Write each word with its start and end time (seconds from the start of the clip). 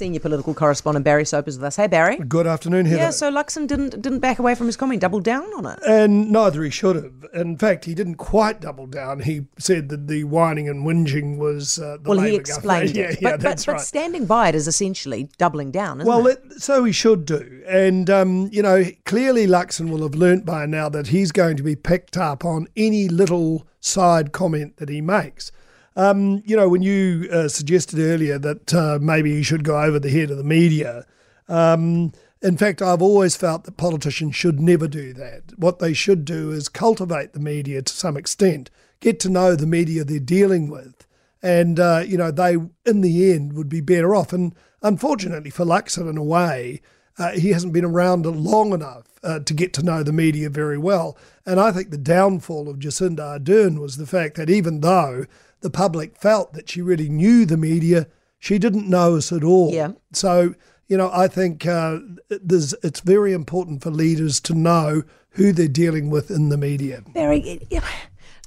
Senior 0.00 0.20
political 0.20 0.54
correspondent 0.54 1.04
Barry 1.04 1.26
Soper 1.26 1.50
is 1.50 1.58
with 1.58 1.64
us. 1.66 1.76
Hey, 1.76 1.86
Barry. 1.86 2.16
Good 2.16 2.46
afternoon, 2.46 2.86
Heather. 2.86 3.02
Yeah, 3.02 3.10
so 3.10 3.30
Luxon 3.30 3.66
didn't 3.66 4.00
didn't 4.00 4.20
back 4.20 4.38
away 4.38 4.54
from 4.54 4.64
his 4.66 4.74
comment, 4.74 5.02
doubled 5.02 5.24
down 5.24 5.44
on 5.54 5.66
it. 5.66 5.78
and 5.86 6.30
neither 6.32 6.64
he 6.64 6.70
should 6.70 6.96
have. 6.96 7.26
In 7.34 7.58
fact, 7.58 7.84
he 7.84 7.94
didn't 7.94 8.14
quite 8.14 8.62
double 8.62 8.86
down. 8.86 9.20
He 9.20 9.42
said 9.58 9.90
that 9.90 10.08
the 10.08 10.24
whining 10.24 10.70
and 10.70 10.86
whinging 10.86 11.36
was 11.36 11.78
uh, 11.78 11.98
the 12.02 12.08
Well, 12.08 12.18
he 12.20 12.34
explained 12.34 12.94
government. 12.94 13.12
it. 13.12 13.22
Yeah, 13.22 13.28
yeah, 13.28 13.36
but, 13.36 13.40
that's 13.42 13.66
but, 13.66 13.72
right. 13.72 13.78
but 13.78 13.84
standing 13.84 14.24
by 14.24 14.48
it 14.48 14.54
is 14.54 14.66
essentially 14.66 15.28
doubling 15.36 15.70
down, 15.70 16.00
isn't 16.00 16.08
Well, 16.10 16.26
it? 16.28 16.40
it, 16.50 16.62
so 16.62 16.82
he 16.84 16.92
should 16.92 17.26
do. 17.26 17.62
And, 17.68 18.08
um, 18.08 18.48
you 18.50 18.62
know, 18.62 18.82
clearly 19.04 19.46
Luxon 19.46 19.90
will 19.90 20.02
have 20.02 20.14
learnt 20.14 20.46
by 20.46 20.64
now 20.64 20.88
that 20.88 21.08
he's 21.08 21.30
going 21.30 21.58
to 21.58 21.62
be 21.62 21.76
picked 21.76 22.16
up 22.16 22.42
on 22.42 22.68
any 22.74 23.06
little 23.06 23.66
side 23.80 24.32
comment 24.32 24.78
that 24.78 24.88
he 24.88 25.02
makes. 25.02 25.52
Um, 25.96 26.42
you 26.46 26.56
know, 26.56 26.68
when 26.68 26.82
you 26.82 27.28
uh, 27.32 27.48
suggested 27.48 27.98
earlier 27.98 28.38
that 28.38 28.72
uh, 28.72 28.98
maybe 29.00 29.34
he 29.34 29.42
should 29.42 29.64
go 29.64 29.80
over 29.80 29.98
the 29.98 30.10
head 30.10 30.30
of 30.30 30.38
the 30.38 30.44
media, 30.44 31.04
um, 31.48 32.12
in 32.42 32.56
fact, 32.56 32.80
I've 32.80 33.02
always 33.02 33.36
felt 33.36 33.64
that 33.64 33.76
politicians 33.76 34.34
should 34.34 34.60
never 34.60 34.88
do 34.88 35.12
that. 35.14 35.58
What 35.58 35.78
they 35.78 35.92
should 35.92 36.24
do 36.24 36.52
is 36.52 36.68
cultivate 36.68 37.32
the 37.32 37.40
media 37.40 37.82
to 37.82 37.92
some 37.92 38.16
extent, 38.16 38.70
get 39.00 39.20
to 39.20 39.28
know 39.28 39.54
the 39.54 39.66
media 39.66 40.04
they're 40.04 40.20
dealing 40.20 40.70
with, 40.70 41.06
and 41.42 41.78
uh, 41.78 42.02
you 42.06 42.16
know 42.16 42.30
they, 42.30 42.56
in 42.86 43.00
the 43.02 43.32
end, 43.32 43.52
would 43.54 43.68
be 43.68 43.80
better 43.80 44.14
off. 44.14 44.32
And 44.32 44.54
unfortunately 44.80 45.50
for 45.50 45.66
Luxon, 45.66 46.08
in 46.08 46.16
a 46.16 46.24
way, 46.24 46.80
uh, 47.18 47.32
he 47.32 47.50
hasn't 47.50 47.74
been 47.74 47.84
around 47.84 48.24
long 48.24 48.72
enough 48.72 49.04
uh, 49.22 49.40
to 49.40 49.52
get 49.52 49.74
to 49.74 49.82
know 49.82 50.02
the 50.02 50.12
media 50.12 50.48
very 50.48 50.78
well. 50.78 51.18
And 51.44 51.60
I 51.60 51.72
think 51.72 51.90
the 51.90 51.98
downfall 51.98 52.68
of 52.68 52.78
Jacinda 52.78 53.38
Ardern 53.38 53.78
was 53.78 53.98
the 53.98 54.06
fact 54.06 54.36
that 54.36 54.48
even 54.48 54.80
though 54.80 55.26
the 55.60 55.70
public 55.70 56.16
felt 56.16 56.52
that 56.54 56.68
she 56.68 56.82
really 56.82 57.08
knew 57.08 57.44
the 57.44 57.56
media, 57.56 58.06
she 58.38 58.58
didn't 58.58 58.88
know 58.88 59.16
us 59.16 59.32
at 59.32 59.44
all. 59.44 59.72
Yeah. 59.72 59.92
So, 60.12 60.54
you 60.88 60.96
know, 60.96 61.10
I 61.12 61.28
think 61.28 61.66
uh, 61.66 61.98
there's, 62.28 62.74
it's 62.82 63.00
very 63.00 63.32
important 63.32 63.82
for 63.82 63.90
leaders 63.90 64.40
to 64.40 64.54
know 64.54 65.02
who 65.30 65.52
they're 65.52 65.68
dealing 65.68 66.10
with 66.10 66.30
in 66.30 66.48
the 66.48 66.56
media. 66.56 67.02
Barry, 67.14 67.64
yeah, 67.70 67.84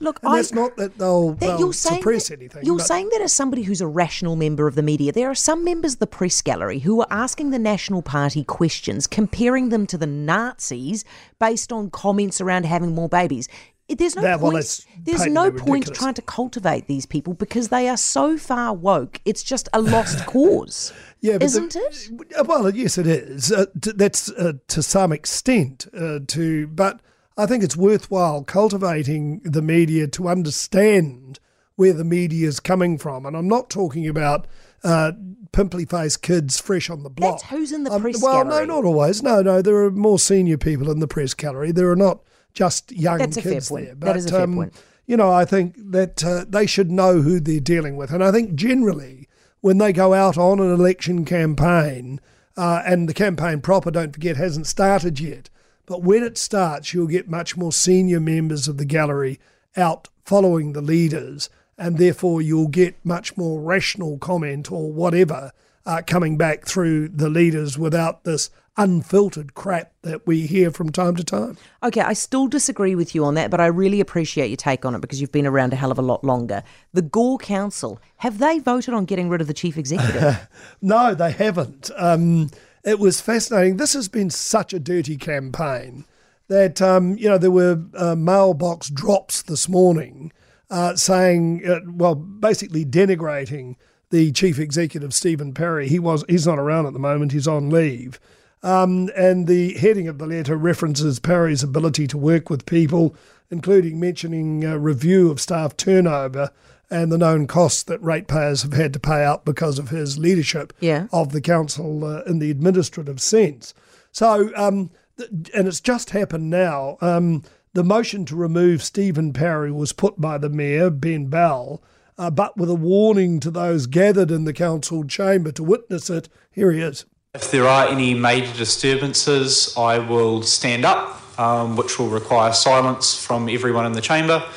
look, 0.01 0.19
And 0.23 0.33
I, 0.33 0.35
that's 0.37 0.51
not 0.51 0.75
that 0.75 0.97
they'll, 0.97 1.33
that 1.35 1.57
they'll 1.57 1.71
suppress 1.71 2.27
that, 2.27 2.39
anything. 2.39 2.65
You're 2.65 2.77
but- 2.77 2.87
saying 2.87 3.09
that 3.09 3.21
as 3.21 3.31
somebody 3.31 3.63
who's 3.63 3.79
a 3.79 3.87
rational 3.87 4.35
member 4.35 4.67
of 4.67 4.75
the 4.75 4.81
media, 4.81 5.13
there 5.13 5.29
are 5.29 5.35
some 5.35 5.63
members 5.63 5.93
of 5.93 5.99
the 5.99 6.07
press 6.07 6.41
gallery 6.41 6.79
who 6.79 6.99
are 6.99 7.07
asking 7.09 7.51
the 7.51 7.59
National 7.59 8.01
Party 8.01 8.43
questions, 8.43 9.07
comparing 9.07 9.69
them 9.69 9.87
to 9.87 9.97
the 9.97 10.07
Nazis 10.07 11.05
based 11.39 11.71
on 11.71 11.89
comments 11.89 12.41
around 12.41 12.65
having 12.65 12.93
more 12.93 13.07
babies. 13.07 13.47
It- 13.93 13.99
There's 13.99 14.15
no 14.15 14.21
That- 14.23 14.39
point. 14.39 14.55
that's 14.55 14.85
there's 15.05 15.25
no 15.27 15.51
point 15.51 15.93
trying 15.93 16.15
to 16.15 16.21
cultivate 16.21 16.87
these 16.87 17.05
people 17.05 17.33
because 17.33 17.67
they 17.69 17.87
are 17.87 17.97
so 17.97 18.37
far 18.37 18.73
woke. 18.73 19.21
It's 19.25 19.43
just 19.43 19.69
a 19.73 19.79
lost 19.81 20.25
cause, 20.33 20.91
Yeah, 21.21 21.37
isn't 21.39 21.75
it? 21.75 22.09
Uh, 22.37 22.43
Well, 22.47 22.69
yes, 22.75 22.97
it 22.97 23.07
is. 23.07 23.51
Uh, 23.51 23.65
that's 23.75 24.29
uh, 24.31 24.53
to 24.67 24.81
some 24.81 25.11
extent 25.11 25.87
uh, 25.97 26.19
to, 26.27 26.67
but 26.67 27.01
I 27.37 27.45
think 27.45 27.63
it's 27.63 27.77
worthwhile 27.77 28.43
cultivating 28.43 29.41
the 29.43 29.61
media 29.61 30.07
to 30.07 30.27
understand 30.27 31.39
where 31.75 31.93
the 31.93 32.03
media 32.03 32.47
is 32.47 32.59
coming 32.59 32.97
from, 32.97 33.25
and 33.25 33.35
I'm 33.35 33.47
not 33.47 33.69
talking 33.69 34.07
about 34.07 34.47
uh, 34.83 35.11
pimply 35.51 35.85
faced 35.85 36.21
kids 36.21 36.59
fresh 36.59 36.89
on 36.89 37.03
the 37.03 37.09
block. 37.09 37.39
That's 37.41 37.51
who's 37.51 37.71
in 37.71 37.83
the 37.83 37.91
Um, 37.91 38.01
press 38.01 38.21
well, 38.21 38.43
gallery. 38.43 38.67
no, 38.67 38.75
not 38.75 38.85
always. 38.85 39.21
No, 39.23 39.41
no, 39.41 39.61
there 39.61 39.75
are 39.77 39.91
more 39.91 40.19
senior 40.19 40.57
people 40.57 40.89
in 40.91 40.99
the 40.99 41.07
press 41.07 41.33
gallery. 41.33 41.71
There 41.71 41.89
are 41.89 41.95
not 41.95 42.21
just 42.53 42.91
young 42.91 43.19
That's 43.19 43.37
kids 43.37 43.69
there. 43.69 43.95
That 43.95 44.15
is 44.15 44.25
a 44.25 44.29
fair 44.29 44.47
point. 44.47 44.73
You 45.05 45.17
know, 45.17 45.31
I 45.31 45.43
think 45.43 45.75
that 45.77 46.23
uh, 46.23 46.45
they 46.47 46.65
should 46.65 46.89
know 46.89 47.21
who 47.21 47.39
they're 47.39 47.59
dealing 47.59 47.97
with, 47.97 48.11
and 48.11 48.23
I 48.23 48.31
think 48.31 48.55
generally 48.55 49.27
when 49.61 49.77
they 49.77 49.93
go 49.93 50.13
out 50.13 50.37
on 50.37 50.59
an 50.59 50.71
election 50.71 51.25
campaign, 51.25 52.19
uh, 52.55 52.81
and 52.85 53.09
the 53.09 53.13
campaign 53.13 53.61
proper, 53.61 53.91
don't 53.91 54.13
forget, 54.13 54.37
hasn't 54.37 54.67
started 54.67 55.19
yet. 55.19 55.49
But 55.85 56.03
when 56.03 56.23
it 56.23 56.37
starts, 56.37 56.93
you'll 56.93 57.07
get 57.07 57.29
much 57.29 57.57
more 57.57 57.71
senior 57.71 58.19
members 58.19 58.67
of 58.67 58.77
the 58.77 58.85
gallery 58.85 59.39
out 59.75 60.09
following 60.23 60.73
the 60.73 60.81
leaders, 60.81 61.49
and 61.77 61.97
therefore 61.97 62.41
you'll 62.41 62.67
get 62.67 62.95
much 63.03 63.35
more 63.37 63.59
rational 63.59 64.17
comment 64.17 64.71
or 64.71 64.91
whatever 64.91 65.51
uh, 65.85 66.01
coming 66.05 66.37
back 66.37 66.65
through 66.65 67.09
the 67.09 67.29
leaders 67.29 67.77
without 67.77 68.23
this 68.23 68.49
unfiltered 68.77 69.53
crap 69.53 69.91
that 70.01 70.25
we 70.25 70.47
hear 70.47 70.71
from 70.71 70.91
time 70.91 71.15
to 71.15 71.23
time. 71.23 71.57
Okay, 71.83 72.01
I 72.01 72.13
still 72.13 72.47
disagree 72.47 72.95
with 72.95 73.13
you 73.13 73.23
on 73.23 73.35
that, 73.35 73.51
but 73.51 73.61
I 73.61 73.67
really 73.67 73.99
appreciate 73.99 74.47
your 74.47 74.57
take 74.57 74.83
on 74.85 74.95
it 74.95 75.01
because 75.01 75.21
you've 75.21 75.31
been 75.31 75.45
around 75.45 75.73
a 75.73 75.75
hell 75.75 75.91
of 75.91 75.99
a 75.99 76.03
lot 76.03 76.23
longer. 76.23 76.63
The 76.91 77.03
Gore 77.03 77.37
Council, 77.37 77.99
have 78.17 78.39
they 78.39 78.59
voted 78.59 78.93
on 78.93 79.05
getting 79.05 79.29
rid 79.29 79.41
of 79.41 79.47
the 79.47 79.53
chief 79.53 79.77
executive? 79.77 80.47
No, 80.81 81.13
they 81.13 81.31
haven't. 81.31 81.91
Um, 81.95 82.49
it 82.83 82.99
was 82.99 83.21
fascinating. 83.21 83.77
This 83.77 83.93
has 83.93 84.07
been 84.07 84.29
such 84.29 84.73
a 84.73 84.79
dirty 84.79 85.17
campaign 85.17 86.05
that, 86.47 86.81
um, 86.81 87.17
you 87.17 87.29
know, 87.29 87.37
there 87.37 87.51
were 87.51 87.81
uh, 87.95 88.15
mailbox 88.15 88.89
drops 88.89 89.41
this 89.43 89.69
morning 89.69 90.31
uh, 90.73 90.95
saying, 90.95 91.61
uh, 91.65 91.79
well, 91.87 92.15
basically 92.15 92.83
denigrating 92.83 93.75
the 94.09 94.31
chief 94.31 94.59
executive, 94.59 95.13
Stephen 95.13 95.53
Parry. 95.53 95.87
He 95.87 95.99
was 95.99 96.25
he's 96.27 96.47
not 96.47 96.59
around 96.59 96.85
at 96.87 96.93
the 96.93 96.99
moment. 96.99 97.31
He's 97.31 97.47
on 97.47 97.69
leave. 97.69 98.19
Um, 98.63 99.09
and 99.15 99.45
the 99.47 99.73
heading 99.73 100.07
of 100.07 100.17
the 100.19 100.25
letter 100.27 100.55
references 100.55 101.19
Parry's 101.19 101.63
ability 101.63 102.07
to 102.07 102.17
work 102.17 102.49
with 102.49 102.65
people, 102.65 103.15
including 103.51 103.99
mentioning 103.99 104.63
a 104.63 104.79
review 104.79 105.29
of 105.29 105.39
staff 105.41 105.75
turnover 105.77 106.49
and 106.89 107.11
the 107.11 107.17
known 107.17 107.45
costs 107.47 107.83
that 107.83 108.01
ratepayers 108.01 108.61
have 108.63 108.73
had 108.73 108.93
to 108.93 108.99
pay 108.99 109.23
out 109.23 109.45
because 109.45 109.79
of 109.79 109.89
his 109.89 110.17
leadership 110.17 110.73
Yeah. 110.79 111.07
of 111.11 111.31
the 111.33 111.41
council 111.41 112.05
uh, 112.05 112.21
in 112.23 112.39
the 112.39 112.51
administrative 112.51 113.19
sense. 113.21 113.73
So, 114.11 114.51
um, 114.55 114.91
th- 115.17 115.29
and 115.55 115.67
it's 115.67 115.81
just 115.81 116.11
happened 116.11 116.49
now. 116.49 116.97
Um, 117.01 117.43
the 117.73 117.83
motion 117.83 118.23
to 118.25 118.35
remove 118.35 118.83
Stephen 118.83 119.33
Parry 119.33 119.71
was 119.71 119.93
put 119.93 120.21
by 120.21 120.37
the 120.37 120.49
mayor, 120.49 120.89
Ben 120.89 121.25
Bell, 121.27 121.81
uh, 122.17 122.29
but 122.29 122.55
with 122.55 122.69
a 122.69 122.75
warning 122.75 123.39
to 123.39 123.49
those 123.49 123.87
gathered 123.87 124.29
in 124.29 124.45
the 124.45 124.53
council 124.53 125.03
chamber 125.03 125.51
to 125.51 125.63
witness 125.63 126.09
it. 126.09 126.29
Here 126.51 126.71
he 126.71 126.81
is. 126.81 127.05
If 127.33 127.49
there 127.49 127.67
are 127.67 127.87
any 127.87 128.13
major 128.13 128.55
disturbances, 128.55 129.73
I 129.75 129.97
will 129.97 130.43
stand 130.43 130.85
up, 130.85 131.39
um, 131.39 131.75
which 131.75 131.97
will 131.97 132.09
require 132.09 132.53
silence 132.53 133.17
from 133.17 133.49
everyone 133.49 133.87
in 133.87 133.93
the 133.93 134.01
chamber, 134.01 134.47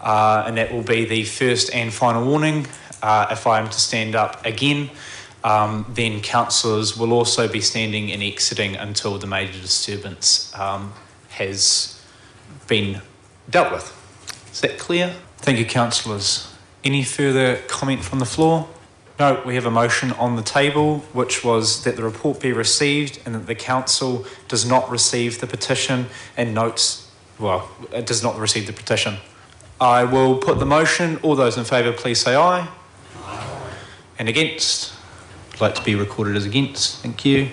uh, 0.00 0.44
and 0.46 0.56
that 0.56 0.72
will 0.72 0.84
be 0.84 1.04
the 1.04 1.24
first 1.24 1.74
and 1.74 1.92
final 1.92 2.24
warning. 2.24 2.68
Uh, 3.02 3.26
if 3.32 3.48
I 3.48 3.58
am 3.58 3.68
to 3.68 3.80
stand 3.80 4.14
up 4.14 4.46
again, 4.46 4.88
um, 5.42 5.84
then 5.88 6.20
councillors 6.20 6.96
will 6.96 7.12
also 7.12 7.48
be 7.48 7.60
standing 7.60 8.12
and 8.12 8.22
exiting 8.22 8.76
until 8.76 9.18
the 9.18 9.26
major 9.26 9.60
disturbance 9.60 10.56
um, 10.56 10.92
has 11.30 12.00
been 12.66 13.00
dealt 13.50 13.72
with. 13.72 13.98
Is 14.52 14.60
that 14.60 14.78
clear? 14.78 15.14
Thank 15.38 15.58
you, 15.58 15.64
councillors. 15.64 16.54
Any 16.84 17.04
further 17.04 17.56
comment 17.68 18.04
from 18.04 18.18
the 18.18 18.24
floor? 18.24 18.68
No, 19.18 19.42
we 19.46 19.54
have 19.54 19.66
a 19.66 19.70
motion 19.70 20.12
on 20.12 20.36
the 20.36 20.42
table, 20.42 20.98
which 21.12 21.44
was 21.44 21.84
that 21.84 21.96
the 21.96 22.02
report 22.02 22.40
be 22.40 22.52
received 22.52 23.20
and 23.24 23.34
that 23.34 23.46
the 23.46 23.54
council 23.54 24.26
does 24.48 24.66
not 24.66 24.90
receive 24.90 25.40
the 25.40 25.46
petition 25.46 26.06
and 26.36 26.54
notes, 26.54 27.10
well, 27.38 27.70
it 27.92 28.06
does 28.06 28.22
not 28.22 28.38
receive 28.38 28.66
the 28.66 28.72
petition. 28.72 29.16
I 29.80 30.04
will 30.04 30.38
put 30.38 30.58
the 30.58 30.66
motion. 30.66 31.18
All 31.22 31.34
those 31.34 31.56
in 31.56 31.64
favour, 31.64 31.92
please 31.92 32.20
say 32.20 32.34
aye. 32.34 32.68
aye. 33.16 33.72
And 34.18 34.28
against? 34.28 34.92
I'd 35.54 35.60
like 35.60 35.74
to 35.74 35.84
be 35.84 35.94
recorded 35.94 36.36
as 36.36 36.46
against. 36.46 37.02
Thank 37.02 37.24
you. 37.24 37.50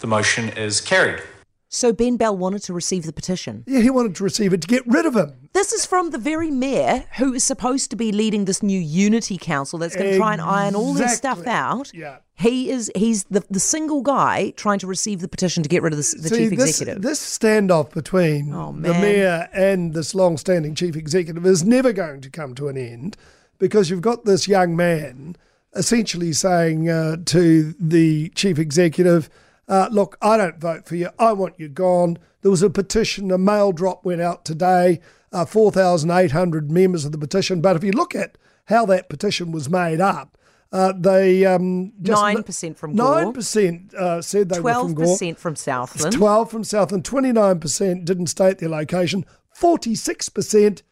The 0.00 0.06
motion 0.06 0.48
is 0.50 0.80
carried. 0.80 1.22
So 1.68 1.92
Ben 1.92 2.16
Bell 2.16 2.36
wanted 2.36 2.62
to 2.64 2.72
receive 2.72 3.04
the 3.04 3.12
petition. 3.12 3.64
Yeah, 3.66 3.80
he 3.80 3.90
wanted 3.90 4.14
to 4.16 4.24
receive 4.24 4.52
it 4.52 4.62
to 4.62 4.68
get 4.68 4.86
rid 4.86 5.04
of 5.06 5.14
him. 5.14 5.48
This 5.52 5.72
is 5.72 5.84
from 5.84 6.10
the 6.10 6.18
very 6.18 6.50
mayor 6.50 7.04
who 7.18 7.34
is 7.34 7.44
supposed 7.44 7.90
to 7.90 7.96
be 7.96 8.12
leading 8.12 8.44
this 8.44 8.62
new 8.62 8.78
unity 8.80 9.36
council 9.38 9.78
that's 9.78 9.94
going 9.96 10.10
to 10.12 10.16
try 10.16 10.32
and 10.32 10.40
iron 10.42 10.74
all 10.74 10.94
this 10.94 11.16
stuff 11.16 11.46
out. 11.46 11.92
Yeah. 11.94 12.18
He 12.34 12.70
is 12.70 12.90
he's 12.94 13.24
the, 13.24 13.44
the 13.50 13.58
single 13.60 14.00
guy 14.00 14.50
trying 14.56 14.78
to 14.78 14.86
receive 14.86 15.20
the 15.20 15.28
petition 15.28 15.62
to 15.64 15.68
get 15.68 15.82
rid 15.82 15.92
of 15.92 15.96
the, 15.96 16.16
the 16.20 16.28
See, 16.28 16.36
chief 16.36 16.50
this, 16.50 16.70
executive. 16.70 17.02
This 17.02 17.20
standoff 17.20 17.92
between 17.92 18.54
Oh, 18.54 18.72
the 18.72 18.92
mayor 18.94 19.48
and 19.52 19.92
this 19.92 20.14
long-standing 20.14 20.74
chief 20.76 20.94
executive 20.96 21.44
is 21.44 21.64
never 21.64 21.92
going 21.92 22.20
to 22.20 22.30
come 22.30 22.54
to 22.54 22.68
an 22.68 22.76
end 22.78 23.16
because 23.58 23.90
you've 23.90 24.00
got 24.00 24.24
this 24.24 24.46
young 24.46 24.76
man 24.76 25.36
essentially 25.74 26.32
saying 26.32 26.88
uh, 26.88 27.16
to 27.26 27.74
the 27.78 28.30
chief 28.30 28.58
executive, 28.58 29.28
uh, 29.68 29.88
"Look, 29.90 30.16
I 30.22 30.36
don't 30.36 30.58
vote 30.58 30.86
for 30.86 30.96
you. 30.96 31.10
I 31.18 31.32
want 31.32 31.54
you 31.58 31.68
gone." 31.68 32.18
There 32.42 32.50
was 32.50 32.62
a 32.62 32.70
petition. 32.70 33.30
A 33.30 33.38
mail 33.38 33.72
drop 33.72 34.04
went 34.04 34.20
out 34.20 34.44
today. 34.44 35.00
Uh, 35.32 35.44
Four 35.44 35.70
thousand 35.72 36.10
eight 36.10 36.32
hundred 36.32 36.70
members 36.70 37.04
of 37.04 37.12
the 37.12 37.18
petition. 37.18 37.60
But 37.60 37.76
if 37.76 37.84
you 37.84 37.92
look 37.92 38.14
at 38.14 38.38
how 38.66 38.86
that 38.86 39.08
petition 39.08 39.50
was 39.52 39.68
made 39.68 40.00
up. 40.00 40.36
Uh, 40.70 40.92
they 40.94 41.46
um, 41.46 41.90
9% 42.02 42.76
from 42.76 42.94
Gore. 42.94 43.22
Nine 43.24 43.32
percent 43.32 43.94
uh, 43.94 44.20
said 44.20 44.50
they 44.50 44.58
were 44.58 44.60
Twelve 44.60 44.86
from 44.88 44.94
Gore. 44.94 45.06
percent 45.06 45.38
from 45.38 45.56
Southland. 45.56 46.12
12 46.14 46.50
from 46.50 46.64
Southland, 46.64 47.04
29% 47.04 48.04
didn't 48.04 48.26
state 48.26 48.58
their 48.58 48.68
location, 48.68 49.24
46% 49.58 50.82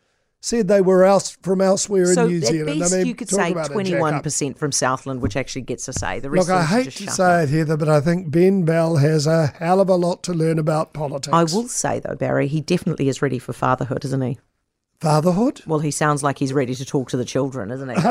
said 0.41 0.69
they 0.69 0.81
were 0.81 1.05
else 1.05 1.37
from 1.43 1.61
elsewhere 1.61 2.07
So 2.07 2.25
in 2.25 2.29
New 2.29 2.41
Zealand. 2.41 2.83
I 2.83 2.89
mean, 2.89 3.07
you 3.07 3.15
could 3.15 3.29
say 3.29 3.53
about 3.53 3.71
a 3.71 3.73
twenty 3.73 3.91
jack-up. 3.91 4.01
one 4.01 4.23
percent 4.23 4.59
from 4.59 4.73
Southland, 4.73 5.21
which 5.21 5.37
actually 5.37 5.63
gets 5.63 5.89
a 5.89 5.93
say. 5.93 6.21
The 6.21 6.31
rest 6.31 6.49
Look, 6.49 6.57
I 6.57 6.65
hate 6.65 6.93
to 6.93 7.11
say 7.11 7.43
up. 7.43 7.49
it, 7.49 7.51
Heather, 7.51 7.77
but 7.77 7.89
I 7.89 8.01
think 8.01 8.31
Ben 8.31 8.65
Bell 8.65 8.97
has 8.97 9.27
a 9.27 9.49
hell 9.49 9.81
of 9.81 9.89
a 9.89 9.97
lot 9.97 10.23
to 10.25 10.33
learn 10.33 10.59
about 10.59 10.93
politics. 10.93 11.35
I 11.35 11.45
will 11.45 11.69
say 11.69 12.01
though, 12.01 12.15
Barry, 12.15 12.49
he 12.49 12.61
definitely 12.61 13.09
is 13.09 13.23
ready 13.23 13.39
for 13.39 13.53
fatherhood, 13.53 14.05
isn't 14.05 14.23
he? 14.23 14.39
Fatherhood? 15.01 15.63
Well, 15.67 15.81
he 15.81 15.91
sounds 15.91 16.23
like 16.23 16.39
he's 16.39 16.55
ready 16.55 16.75
to 16.75 16.85
talk 16.85 17.11
to 17.11 17.19
the 17.19 17.25
children, 17.25 17.71
isn't 17.71 17.89
he? 17.89 17.95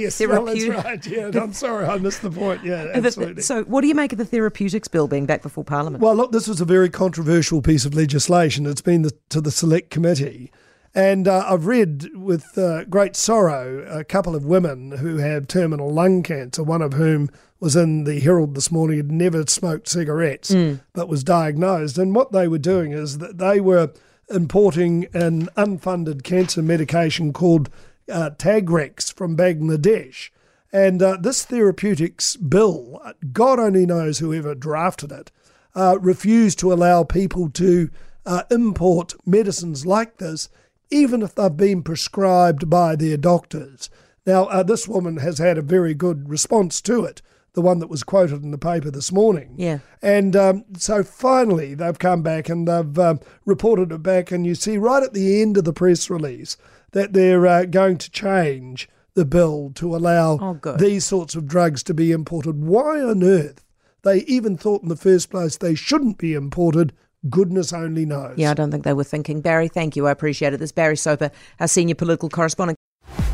yes, 0.00 0.20
well, 0.20 0.44
that's 0.44 0.66
right. 0.66 1.06
Yeah, 1.06 1.30
I'm 1.34 1.54
sorry, 1.54 1.86
I 1.86 1.96
missed 1.96 2.20
the 2.20 2.30
point. 2.30 2.62
Yeah, 2.62 2.88
absolutely. 2.94 3.42
so, 3.42 3.64
what 3.64 3.80
do 3.80 3.86
you 3.88 3.94
make 3.94 4.12
of 4.12 4.18
the 4.18 4.26
therapeutics 4.26 4.86
bill 4.86 5.08
being 5.08 5.24
back 5.24 5.40
before 5.40 5.64
Parliament? 5.64 6.02
Well, 6.02 6.14
look, 6.14 6.30
this 6.30 6.46
was 6.46 6.60
a 6.60 6.66
very 6.66 6.90
controversial 6.90 7.62
piece 7.62 7.86
of 7.86 7.94
legislation. 7.94 8.66
It's 8.66 8.82
been 8.82 9.00
the, 9.00 9.12
to 9.30 9.40
the 9.40 9.50
select 9.50 9.88
committee. 9.88 10.52
And 10.94 11.28
uh, 11.28 11.44
I've 11.48 11.66
read 11.66 12.10
with 12.16 12.58
uh, 12.58 12.84
great 12.84 13.14
sorrow 13.14 13.86
a 13.88 14.02
couple 14.02 14.34
of 14.34 14.44
women 14.44 14.92
who 14.92 15.18
have 15.18 15.46
terminal 15.46 15.92
lung 15.92 16.22
cancer, 16.22 16.64
one 16.64 16.82
of 16.82 16.94
whom 16.94 17.30
was 17.60 17.76
in 17.76 18.04
the 18.04 18.18
Herald 18.18 18.54
this 18.54 18.72
morning, 18.72 18.96
had 18.96 19.12
never 19.12 19.46
smoked 19.46 19.88
cigarettes, 19.88 20.50
but 20.92 21.08
was 21.08 21.22
diagnosed. 21.22 21.98
And 21.98 22.14
what 22.14 22.32
they 22.32 22.48
were 22.48 22.58
doing 22.58 22.92
is 22.92 23.18
that 23.18 23.38
they 23.38 23.60
were 23.60 23.92
importing 24.30 25.06
an 25.12 25.46
unfunded 25.56 26.22
cancer 26.24 26.62
medication 26.62 27.32
called 27.32 27.68
uh, 28.10 28.30
Tagrix 28.38 29.12
from 29.12 29.36
Bangladesh. 29.36 30.30
And 30.72 31.02
uh, 31.02 31.18
this 31.20 31.44
therapeutics 31.44 32.36
bill, 32.36 33.00
God 33.32 33.58
only 33.58 33.86
knows 33.86 34.18
whoever 34.18 34.54
drafted 34.54 35.12
it, 35.12 35.30
uh, 35.74 35.98
refused 36.00 36.58
to 36.60 36.72
allow 36.72 37.04
people 37.04 37.50
to 37.50 37.90
uh, 38.24 38.42
import 38.50 39.14
medicines 39.26 39.84
like 39.84 40.18
this, 40.18 40.48
even 40.90 41.22
if 41.22 41.34
they've 41.34 41.56
been 41.56 41.82
prescribed 41.82 42.68
by 42.68 42.96
their 42.96 43.16
doctors. 43.16 43.90
Now, 44.26 44.44
uh, 44.46 44.62
this 44.62 44.86
woman 44.86 45.16
has 45.18 45.38
had 45.38 45.58
a 45.58 45.62
very 45.62 45.94
good 45.94 46.28
response 46.28 46.80
to 46.82 47.04
it, 47.04 47.22
the 47.54 47.62
one 47.62 47.78
that 47.80 47.88
was 47.88 48.02
quoted 48.02 48.42
in 48.42 48.50
the 48.50 48.58
paper 48.58 48.90
this 48.90 49.10
morning. 49.10 49.54
Yeah. 49.56 49.78
And 50.02 50.36
um, 50.36 50.64
so 50.76 51.02
finally, 51.02 51.74
they've 51.74 51.98
come 51.98 52.22
back 52.22 52.48
and 52.48 52.68
they've 52.68 52.98
um, 52.98 53.20
reported 53.44 53.92
it 53.92 54.02
back. 54.02 54.30
And 54.30 54.46
you 54.46 54.54
see 54.54 54.76
right 54.78 55.02
at 55.02 55.14
the 55.14 55.40
end 55.40 55.56
of 55.56 55.64
the 55.64 55.72
press 55.72 56.10
release 56.10 56.56
that 56.92 57.12
they're 57.12 57.46
uh, 57.46 57.64
going 57.64 57.98
to 57.98 58.10
change 58.10 58.88
the 59.14 59.24
bill 59.24 59.72
to 59.74 59.96
allow 59.96 60.38
Oh, 60.40 60.76
these 60.76 61.04
sorts 61.04 61.34
of 61.34 61.46
drugs 61.46 61.82
to 61.84 61.94
be 61.94 62.12
imported. 62.12 62.62
Why 62.62 63.00
on 63.02 63.24
earth 63.24 63.64
they 64.02 64.18
even 64.22 64.56
thought 64.56 64.82
in 64.82 64.88
the 64.88 64.96
first 64.96 65.30
place 65.30 65.56
they 65.56 65.74
shouldn't 65.74 66.18
be 66.18 66.34
imported, 66.34 66.92
goodness 67.28 67.72
only 67.72 68.06
knows. 68.06 68.34
yeah, 68.38 68.50
I 68.50 68.54
don't 68.54 68.70
think 68.70 68.84
they 68.84 68.92
were 68.92 69.04
thinking. 69.04 69.40
Barry, 69.40 69.68
thank 69.68 69.96
you. 69.96 70.06
I 70.06 70.10
appreciate 70.10 70.54
it. 70.54 70.58
This 70.58 70.68
is 70.68 70.72
Barry 70.72 70.96
Soper, 70.96 71.30
our 71.58 71.68
senior 71.68 71.94
political 71.94 72.28
correspondent. 72.28 72.78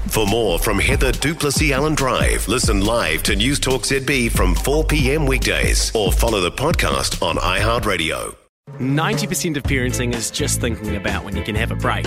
For 0.09 0.27
more 0.27 0.59
from 0.59 0.79
Heather 0.79 1.13
du 1.13 1.35
Plessis-Allen 1.35 1.95
Drive, 1.95 2.49
listen 2.49 2.85
live 2.85 3.23
to 3.25 3.33
Newstalk 3.35 3.83
ZB 3.85 4.31
from 4.31 4.55
4 4.55 4.85
p.m. 4.85 5.27
weekdays 5.27 5.95
or 5.95 6.11
follow 6.13 6.41
the 6.41 6.51
podcast 6.51 7.23
on 7.23 7.37
iHeartRadio. 7.37 8.35
90% 8.79 9.57
of 9.57 9.63
parenting 9.65 10.15
is 10.15 10.31
just 10.31 10.61
thinking 10.61 10.97
about 10.97 11.25
when 11.25 11.37
you 11.37 11.43
can 11.43 11.55
have 11.55 11.71
a 11.71 11.77
break. 11.77 12.07